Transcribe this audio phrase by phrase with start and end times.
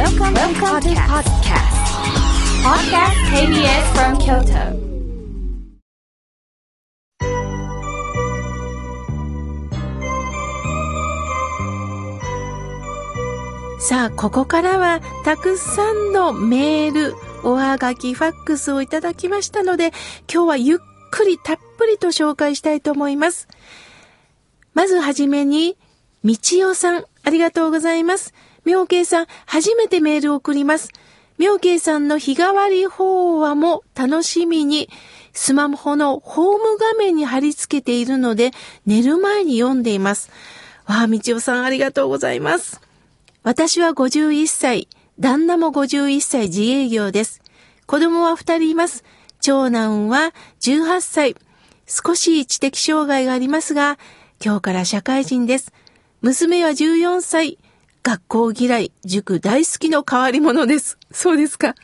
[0.00, 1.76] Welcome, Welcome to podcast.
[2.64, 4.72] Podcast KBS from Kyoto.
[13.78, 17.14] さあ、ここからはたくさんのメール、
[17.44, 19.88] おはがき、ファックスをいただきましたので、
[20.32, 20.78] 今日はゆっ
[21.10, 23.48] くりたっぷりと紹介したいと思います。
[24.72, 25.76] まずはじめに、
[26.22, 28.32] みちよさん、ありがとうございます。
[28.64, 30.90] 妙慶さん、初めてメールを送ります。
[31.38, 34.88] 妙慶さんの日替わり法話も楽しみに、
[35.32, 38.50] スマホのホーム画面に貼り付けているので、
[38.84, 40.30] 寝る前に読んでいます。
[40.86, 42.80] わあ、みちおさんありがとうございます。
[43.42, 47.40] 私は51歳、旦那も51歳自営業です。
[47.86, 49.04] 子供は2人います。
[49.40, 51.36] 長男は18歳。
[51.86, 53.98] 少し知的障害がありますが、
[54.44, 55.72] 今日から社会人です。
[56.20, 57.58] 娘は14歳。
[58.02, 60.98] 学校嫌い、塾大好きの変わり者です。
[61.12, 61.74] そうですか。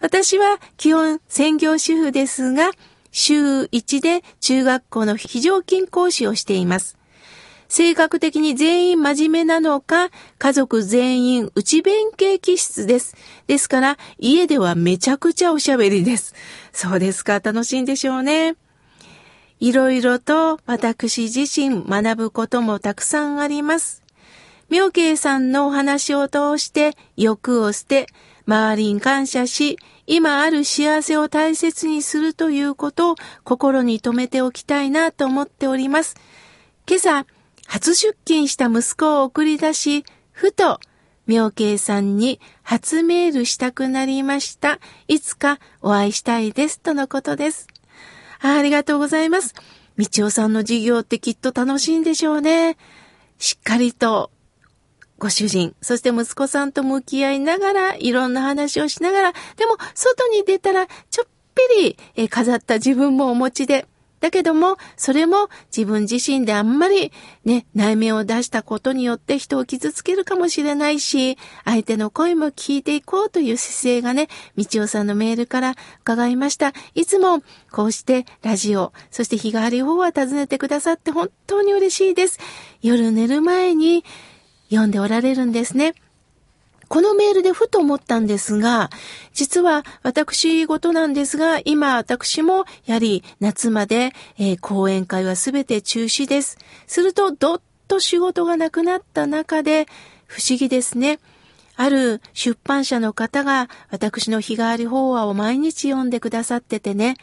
[0.00, 2.70] 私は基本専業主婦ですが、
[3.10, 6.96] 週1で中学校の非常勤講師をしています。
[7.68, 13.14] 性格的に全員真面目なのか、家族全員内弁慶気質です。
[13.46, 16.34] ですから、家ではめちゃくちゃおしゃべりです。
[16.72, 18.56] そうですか、楽しいんでしょうね。
[19.60, 24.07] いろいろと私自身学ぶこともたくさんあります。
[24.70, 28.06] 妙慶さんのお話を通して欲を捨て、
[28.46, 36.16] 周りに感謝し、今ある幸せを大切にするということを心に留めておきたいなと思っております。
[36.86, 37.26] 今朝、
[37.66, 40.80] 初出勤した息子を送り出し、ふと、
[41.26, 44.80] 妙慶さんに初メールしたくなりました。
[45.08, 46.80] いつかお会いしたいです。
[46.80, 47.68] とのことです。
[48.40, 49.54] ありがとうございます。
[49.98, 52.78] みちおさんの授業ってきっと楽しいんでしょうね。
[53.38, 54.30] しっかりと
[55.18, 61.28] ご主人、そして息子さんと向き合いながら、いろんな話をしながら、でも外に出たらちょっ
[61.76, 63.86] ぴり飾った自分もお持ちで、
[64.20, 67.12] だけども、それも自分自身であんまり
[67.44, 74.26] ね、内面を出したことによって人を傷つけるかもしれないし、相手の声も聞いていこうという姿勢がね、
[74.56, 76.72] みちおさんのメールから伺いました。
[76.94, 82.40] いつもこうしてラジオ、そして日替わり法は訪ねてくださって本当に嬉しいです。
[82.82, 84.04] 夜寝る前に
[84.70, 85.94] 読んでおられるんですね。
[86.88, 88.88] このメールでふと思ったんですが、
[89.34, 96.58] 実は私事なんですが、今私もやはり夏まで、えー、講演会はすべて中止です。
[96.86, 99.86] するとどっと仕事がなくなった中で、
[100.26, 101.18] 不思議ですね。
[101.76, 107.16] ある出版社の方が私の日替わり法話を毎日読んでくださっててね、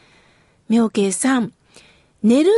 [0.69, 1.53] 妙慶さん、
[2.25, 2.49] 寝る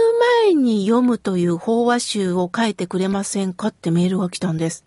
[0.46, 4.86] 前に読むという法話集を書いてくれませんかってメールが来たんです。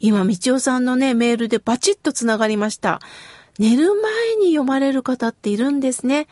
[0.00, 3.02] 今、みちおさんのね、メールでバチッとつながりました。
[3.58, 6.26] 寝る前に読まれる方っているんですね。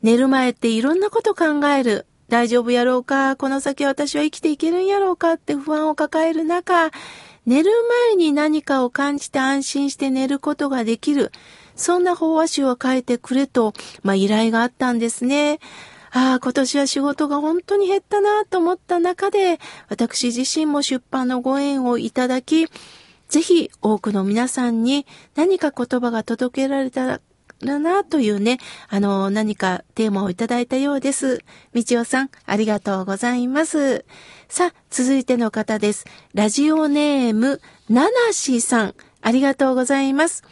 [0.00, 2.06] 寝る前っていろんなこと考える。
[2.30, 3.36] 大丈夫やろうか？
[3.36, 6.90] この先私は生きていけるんやろうかって不安を抱える中、
[7.44, 7.70] 寝る
[8.08, 11.30] 前に何かを感じて安心して寝ることができる。
[11.76, 15.60] そんな法話集を書いてくれと、まあ、依頼があったんですね。
[16.10, 19.58] ああ、今年は仕事が本当に減ったなと思った中で、
[19.88, 22.66] 私自身も出版のご縁をいただき、
[23.28, 27.20] ぜひ多くの皆さんに何か言葉が届けられた
[27.60, 28.58] らなというね、
[28.88, 31.44] あの、何かテーマをいただいたようです。
[31.74, 34.04] みちおさん、ありがとうございます。
[34.48, 36.06] さあ、続いての方です。
[36.34, 40.44] ラジオネーム、ナナシさん、ありがとうございます。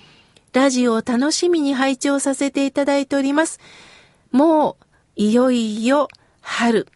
[0.52, 3.60] ラジオを楽しみに拝聴させていただいております。
[4.32, 4.85] もう、
[5.18, 6.08] いよいよ
[6.42, 6.86] 春。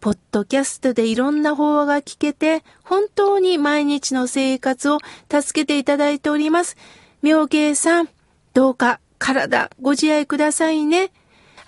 [0.00, 4.98] ポッドキャストでいろんな法話が聞けて、本当に毎日の生活を
[5.30, 6.78] 助けていただいております。
[7.20, 8.08] 妙慶さん、
[8.54, 11.12] どうか体ご自愛くださいね。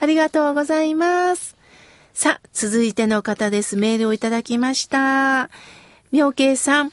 [0.01, 1.59] ありがとうございます。
[2.15, 3.77] さあ、続いての方です。
[3.77, 5.51] メールをいただきました。
[6.11, 6.93] 妙慶さん、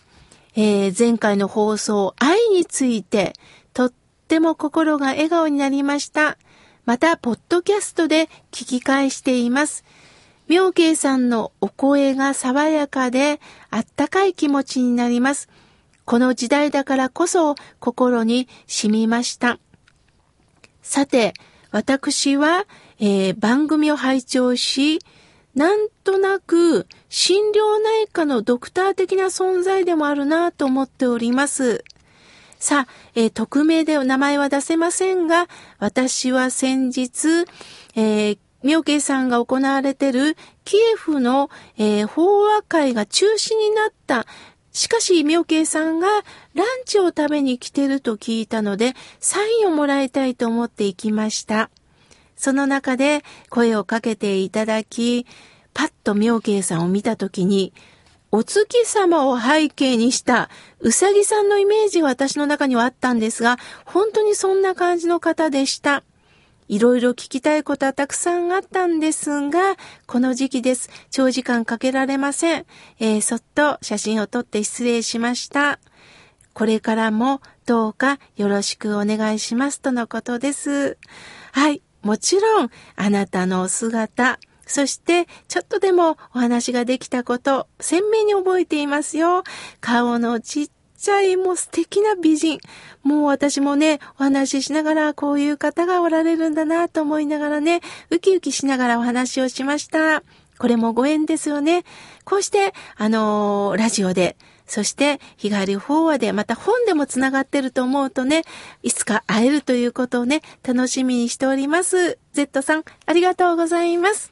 [0.57, 3.31] えー、前回の放送、愛について、
[3.73, 3.93] とっ
[4.27, 6.37] ても心が笑顔になりました。
[6.89, 9.85] また、ポッドキャストで聞き返しています。
[10.47, 13.39] 妙慶さんのお声が爽やかで、
[13.69, 15.49] あったかい気持ちになります。
[16.03, 19.59] この時代だからこそ心に染みました。
[20.81, 21.35] さて、
[21.69, 22.65] 私は、
[22.97, 24.97] えー、番組を拝聴し、
[25.53, 31.83] なんとなく心療内科のドクター的な存在でもあるなと思っております。
[32.59, 35.47] さあ、えー、匿名でお名前は出せませんが、
[35.79, 37.45] 私は先日、
[37.95, 40.35] えー、妙慶さんが行われてる
[40.65, 44.27] キエフの、えー、法話会が中止になった
[44.71, 46.07] しかし、妙慶さんが
[46.53, 51.69] ランチを食べに来てると聞いたので、サインをもらいたいと思って行きました。
[52.35, 55.25] その中で声をかけていただき、
[55.73, 57.73] パッと妙慶さんを見たときに、
[58.31, 60.49] お月様を背景にした
[60.79, 66.03] うさぎさんのイメージが私の中にはあったんですが、本当にそんな感じの方でした。
[66.67, 70.91] いろいろ聞きたいことはたくさんあったんですが、この時期です。
[71.09, 72.65] 長時間かけられません。
[72.99, 75.79] えー、そっと写真を撮って失礼しました。
[76.53, 80.97] これからもどうかよろしくお願いしますとのことです。
[81.53, 81.81] はい。
[82.03, 84.39] もちろん、あなたのお姿、
[84.69, 89.43] そして、ちょっとでもお話ができたこと、鮮明に覚えていますよ。
[89.81, 92.59] 顔のちっちゃい、もう素敵な美人。
[93.01, 97.81] もう私もね、お話ししながら、こういう方がおられるんだなと思いながらね、
[98.11, 100.21] ウキウキしながらお話をしました。
[100.59, 101.83] これもご縁ですよね。
[102.23, 104.37] こうして、あのー、ラジオで、
[104.67, 108.43] そして、日帰り法話で、また本でもつながってると思うとね、
[108.83, 112.19] いつか会えるということをね、楽しみにしております。
[112.33, 114.31] Z さん、ありがとうございます。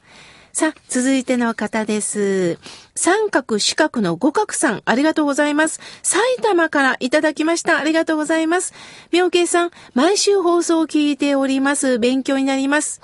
[0.57, 2.57] さあ、続いての方です。
[2.95, 5.79] 三角四角の五角さん、ありがとうございます。
[6.01, 7.77] 埼玉からいただきました。
[7.77, 8.73] ありがとうございます。
[9.11, 11.99] 妙慶さん、毎週放送を聞いております。
[11.99, 13.01] 勉強になります。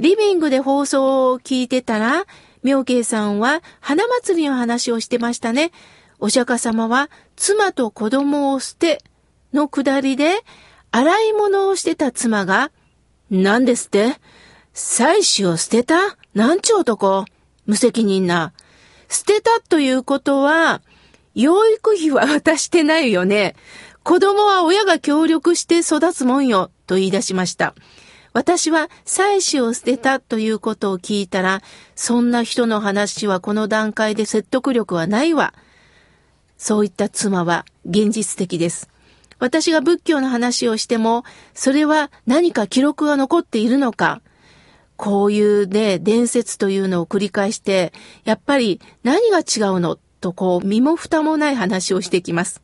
[0.00, 2.24] リビングで放送を聞いてたら、
[2.62, 5.72] 妙慶さんは花祭りの話をしてましたね。
[6.20, 9.04] お釈迦様は妻と子供を捨て
[9.52, 10.42] のくだりで、
[10.90, 12.70] 洗い物をしてた妻が、
[13.30, 14.18] 何ですって？
[14.80, 16.16] 妻子を捨てた？
[16.34, 17.24] なんちゅう男？
[17.66, 18.52] 無責任な。
[19.08, 20.82] 捨てたということは、
[21.34, 23.56] 養育費は渡してないよね。
[24.04, 27.74] 子供は親が協力して育つもんよ、と言い出しました。
[28.32, 31.60] 私は妻子を捨てたということを聞いたら、
[31.96, 35.54] そんな人の話はこの段階で説得力はないわ。
[36.56, 38.88] そういった妻は現実的です。
[39.40, 44.22] 私が仏教の話をしても、それは何か記録が残っているのか、
[44.98, 47.92] こういうね、伝説というのを繰り返して、
[48.24, 49.96] やっぱり何が違うの？
[50.20, 52.60] とこう、身も蓋もない話をしてきます。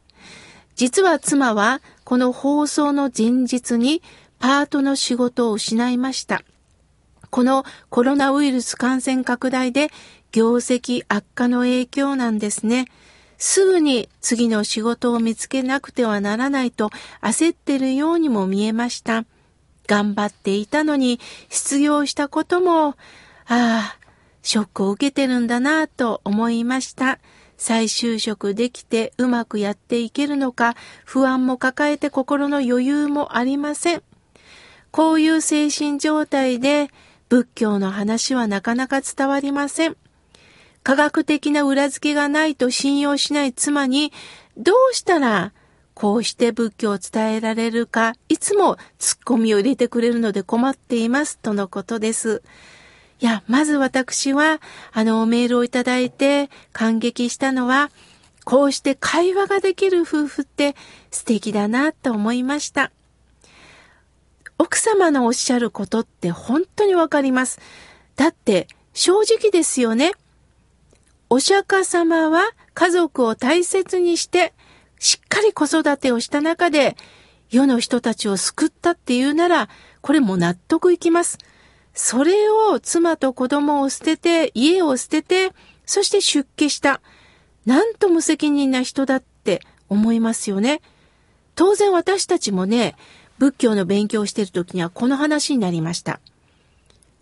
[0.74, 4.02] 実は妻は、この放送の前日に
[4.40, 6.42] パートの仕事を失いました。
[7.30, 9.90] このコロナウイルス感染拡大で
[10.32, 12.86] 業績悪化の影響なんですね。
[13.38, 16.90] すぐに次の仕事を見つけなくてはならないと
[17.20, 19.24] 焦ってるようにも見えました。
[19.86, 22.94] 頑張っていたのに失業したことも、あ
[23.46, 23.98] あ、
[24.42, 27.18] ショックを受けてるんだなぁと思いました。
[27.56, 34.02] 再就職できてうまくやっていけるのか、不安も抱えて心の余裕もありません。
[34.90, 36.88] こういう精神状態で
[37.28, 39.96] 仏教の話はなかなか伝わりません。
[40.82, 44.12] 科学的な裏付けがないと信用しない妻に、
[44.56, 45.52] どうしたら
[45.94, 52.42] こうして仏教を伝えられるか、いつもツッコミを入れてくれるので困っています、とのことです。
[53.20, 54.60] いや、まず私は、
[54.92, 57.90] あの、メールをいただいて感激したのは、
[58.44, 60.76] こうして会話ができる夫婦って
[61.10, 62.90] 素敵だなと思いました。
[64.58, 67.60] 奥様のおっしゃることって本当にわかります。
[68.16, 70.12] だって、正直ですよね。
[71.30, 74.52] お釈迦様は家族を大切にして
[75.04, 76.96] しっかり子育てをした中で、
[77.50, 79.68] 世の人たちを救ったっていうなら、
[80.00, 81.36] これも納得いきます。
[81.92, 85.52] それを妻と子供を捨てて、家を捨てて、
[85.84, 87.02] そして出家した。
[87.66, 90.80] なんと無責任な人だって思いますよね。
[91.54, 92.96] 当然私たちもね、
[93.36, 96.18] 仏教の勉強をしている時にはこの話になりました。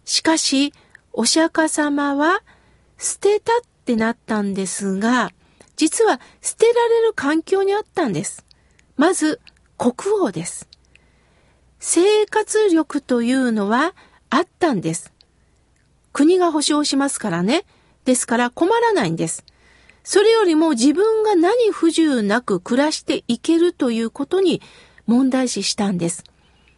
[0.05, 0.73] しかし、
[1.13, 2.43] お釈迦様は
[2.97, 5.33] 捨てたってなったんですが、
[5.83, 8.47] 実は捨てられる環境にあったんです。
[8.97, 9.41] まず、
[9.77, 10.69] 国王です。
[11.81, 13.97] 生活力というのは
[14.31, 15.13] あったんです。
[16.13, 17.65] 国が保障しますからね。
[18.05, 19.45] ですから困らないんです。
[20.05, 24.63] それよりも自分が何不自由なく暮らしていけるということに
[25.07, 26.23] 問題視したんです。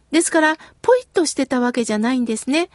[0.09, 2.71] ですから、ポイッとしてたわけじゃないんですね。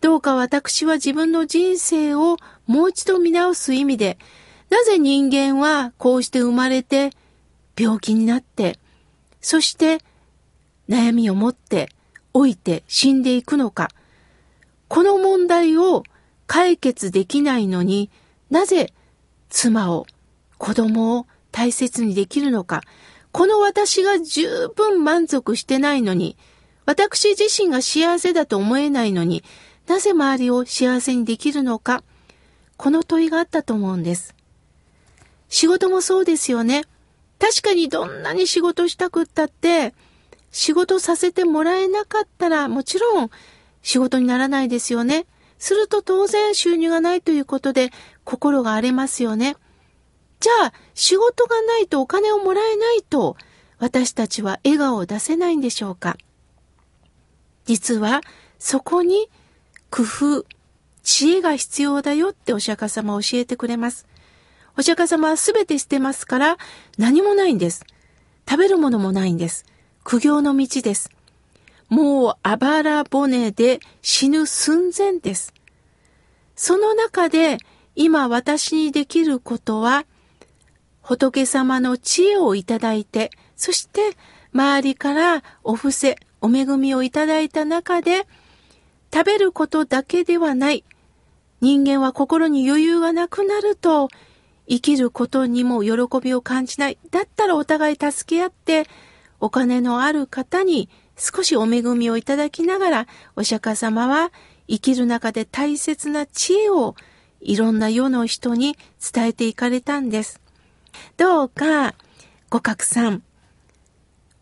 [0.00, 2.36] どうか私は自分の人生を
[2.68, 4.16] もう一度見直す意味で、
[4.70, 7.10] なぜ人間はこうして生まれて
[7.78, 8.78] 病気になって、
[9.40, 9.98] そして
[10.88, 11.90] 悩みを持って
[12.34, 13.90] 老いて死んでいくのか。
[14.88, 16.04] この問題を
[16.46, 18.10] 解決できないのに
[18.50, 18.92] なぜ
[19.48, 20.06] 妻を
[20.58, 22.82] 子供を大切にできるのか。
[23.32, 26.36] この私が十分満足してないのに、
[26.86, 29.42] 私自身が幸せだと思えないのに
[29.86, 32.02] なぜ周りを幸せにできるのか。
[32.76, 34.35] この問いがあったと思うんです。
[35.48, 36.84] 仕事もそうですよね。
[37.38, 39.94] 確かにどんなに仕事したくったって、
[40.50, 43.30] 仕事させてもらえなかったらもちろん
[43.82, 45.26] 仕事にならないですよね。
[45.58, 47.90] すると当然収入がないということで
[48.24, 49.56] 心が荒れますよね。
[50.40, 53.36] じゃあ仕事がないとお金をもらえないと
[53.78, 56.16] 私たちは笑顔を出せないんでしょうか？
[57.64, 58.20] 実は
[58.58, 59.28] そこに
[59.90, 60.46] 工夫、
[61.02, 64.06] 知恵が必要だよってお釈迦様は教えてくれます。
[64.78, 66.58] お釈迦様は全て捨てますから
[66.98, 67.84] 何もないんです。
[68.48, 69.64] 食べるものもないんです。
[70.04, 71.10] 苦行の道です。
[71.88, 75.54] もうあばら骨で死ぬ寸前です。
[76.54, 77.58] その中で
[77.94, 80.04] 今私にできることは
[81.00, 84.16] 仏様の知恵をいただいて、そして
[84.52, 88.26] 周りからお布施、お恵みをいただいた中で
[89.12, 90.84] 食べることだけではない。
[91.60, 94.08] 人間は心に余裕がなくなると
[94.68, 96.98] 生きることにも喜びを感じない。
[97.10, 98.86] だったらお互い助け合って、
[99.40, 103.06] お金のある方に少しお恵みをいただきながら、
[103.36, 104.32] お釈迦様は
[104.68, 106.96] 生きる中で大切な知恵を
[107.40, 108.76] いろんな世の人に
[109.12, 110.40] 伝えていかれたんです。
[111.16, 111.94] どうか、
[112.50, 113.22] ご格さん、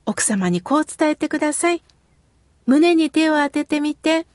[0.06, 1.82] 奥様にこう伝えてください。
[2.66, 4.26] 胸に手を当ててみて、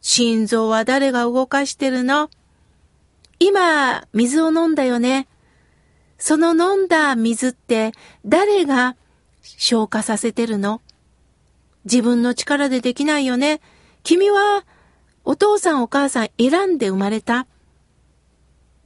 [0.00, 2.30] 心臓は誰が動かしてるの？
[3.38, 5.28] 今、水を飲んだよね。
[6.18, 7.92] その飲んだ水って
[8.26, 8.96] 誰が
[9.42, 10.80] 消化させてるの？
[11.84, 13.60] 自分の力でできないよね。
[14.02, 14.64] 君は
[15.24, 17.46] お父さんお母さん選んで生まれた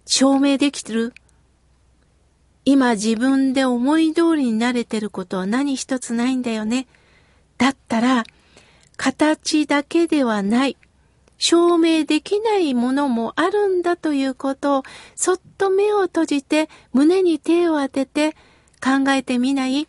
[0.04, 1.14] 証明できてる
[2.64, 6.86] 今自分で思い通りになれてることは何一つないんだよね。
[7.58, 8.24] だったら、
[8.96, 10.76] 形だけではない。
[11.42, 14.82] 証明できないものもあるんだということを、
[15.16, 18.36] そっと目を閉じて、胸に手を当てて
[18.80, 19.88] 考えてみない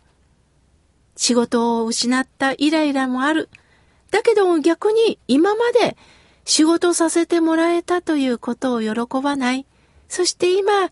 [1.14, 3.50] 仕事を失ったイライラもある。
[4.10, 5.96] だけど逆に今まで
[6.44, 9.64] 仕事させてもらえたということを喜ばない。
[10.08, 10.90] そして今、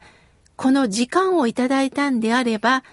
[0.55, 2.85] この時間をいただいたんであれば、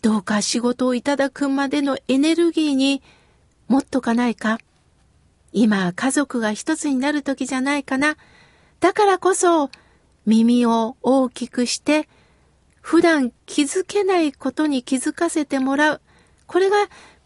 [0.00, 3.02] どうか仕事をいただくまでのエネルギーに
[3.66, 4.60] 持っとかないか。
[5.52, 8.16] 今、家族が一つになる時じゃないかな。
[8.80, 9.70] だからこそ、
[10.26, 12.08] 耳を大きくして、
[12.80, 16.00] 普段気づけないことに気づかせてもらう。
[16.46, 16.76] これが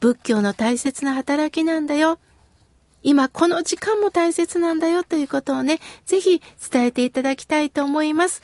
[0.01, 2.19] 仏教の大切な働きなんだよ。
[3.03, 8.43] 今この時間も大切なんだよということをね、ぜひ伝えていただきたいと思います。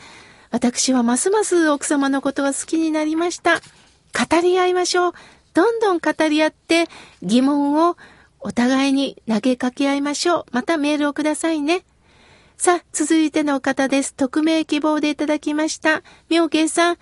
[0.51, 3.61] 私はますます奥様のことが好きになりました。
[3.61, 5.13] 語り合いましょう。
[5.55, 6.87] どんどん語り合って
[7.23, 7.97] 疑問を
[8.41, 10.45] お互いに投げかけ合いましょう。
[10.51, 11.85] またメールをくださいね。
[12.57, 14.15] さあ、続いての方です。
[14.15, 16.03] 匿名希望でいただきました。
[16.29, 16.97] 妙慶さん。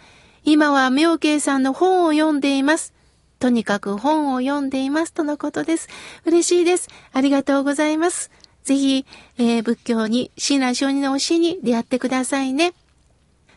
[0.44, 2.94] 今は妙慶さんの本を読んでいます。
[3.38, 5.88] とにかく本を読んでいますとのことです。
[6.24, 6.88] 嬉しいです。
[7.12, 8.30] ありがとうございます。
[8.64, 9.06] ぜひ、
[9.38, 12.74] えー、仏教に、親鸞上人の教えに出会ってくださいね。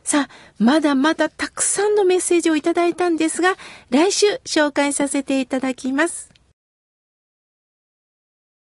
[0.04, 3.56] さあ、まだまだたくさんのメッセージをいただいたんですが、
[3.90, 6.32] 来週紹介させていただきます。